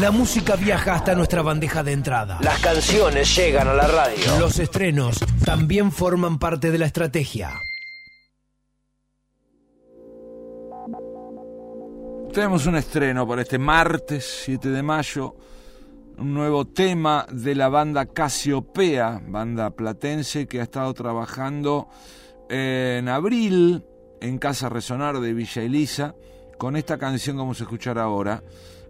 La 0.00 0.10
música 0.10 0.56
viaja 0.56 0.94
hasta 0.94 1.14
nuestra 1.14 1.42
bandeja 1.42 1.84
de 1.84 1.92
entrada. 1.92 2.38
Las 2.42 2.58
canciones 2.58 3.36
llegan 3.36 3.68
a 3.68 3.74
la 3.74 3.86
radio. 3.86 4.40
Los 4.40 4.58
estrenos 4.58 5.20
también 5.44 5.92
forman 5.92 6.40
parte 6.40 6.72
de 6.72 6.78
la 6.78 6.86
estrategia. 6.86 7.52
Tenemos 12.32 12.66
un 12.66 12.74
estreno 12.74 13.28
para 13.28 13.42
este 13.42 13.58
martes 13.58 14.42
7 14.44 14.70
de 14.70 14.82
mayo, 14.82 15.36
un 16.18 16.34
nuevo 16.34 16.64
tema 16.64 17.24
de 17.30 17.54
la 17.54 17.68
banda 17.68 18.06
Casiopea, 18.06 19.22
banda 19.28 19.70
platense 19.70 20.48
que 20.48 20.58
ha 20.58 20.64
estado 20.64 20.92
trabajando 20.92 21.88
en 22.50 23.08
abril 23.08 23.84
en 24.20 24.38
Casa 24.38 24.68
Resonar 24.68 25.20
de 25.20 25.32
Villa 25.32 25.62
Elisa 25.62 26.16
con 26.58 26.74
esta 26.74 26.98
canción 26.98 27.36
que 27.36 27.42
vamos 27.42 27.60
a 27.60 27.62
escuchar 27.62 27.96
ahora. 28.00 28.42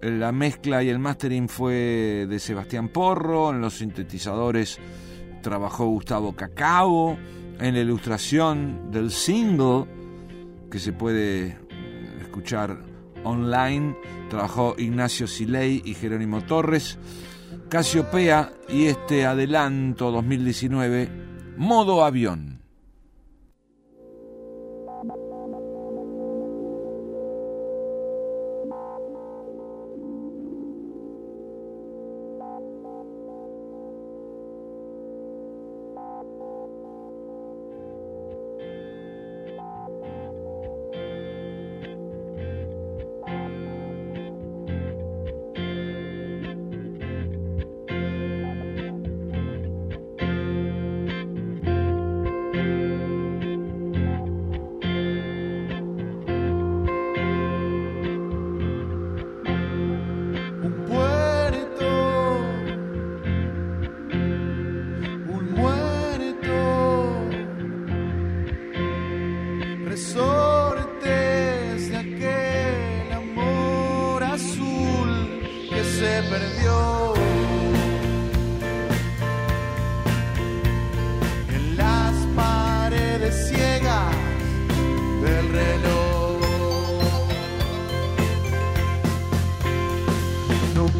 La 0.00 0.30
mezcla 0.30 0.82
y 0.82 0.88
el 0.88 0.98
mastering 0.98 1.48
fue 1.48 2.26
de 2.28 2.38
Sebastián 2.38 2.88
Porro, 2.90 3.50
en 3.50 3.60
los 3.60 3.74
sintetizadores 3.78 4.78
trabajó 5.42 5.86
Gustavo 5.86 6.34
Cacao, 6.34 7.16
en 7.58 7.74
la 7.74 7.80
ilustración 7.80 8.90
del 8.90 9.10
single 9.10 9.86
que 10.70 10.78
se 10.78 10.92
puede 10.92 11.56
escuchar 12.20 12.78
online 13.24 13.96
trabajó 14.28 14.74
Ignacio 14.78 15.26
Silei 15.26 15.82
y 15.84 15.94
Jerónimo 15.94 16.42
Torres, 16.42 16.98
Casiopea 17.68 18.52
y 18.68 18.86
este 18.86 19.26
adelanto 19.26 20.10
2019, 20.10 21.08
modo 21.56 22.04
avión. 22.04 22.57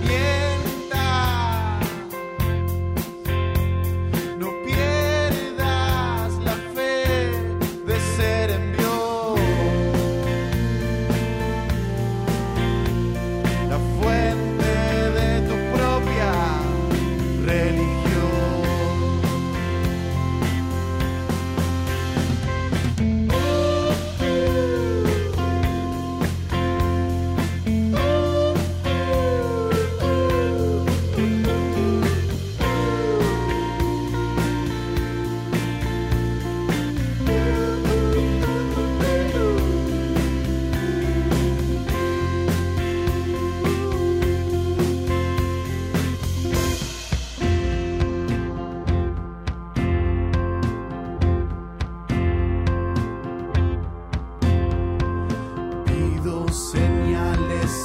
Yeah. 0.04 0.27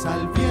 Al 0.05 0.42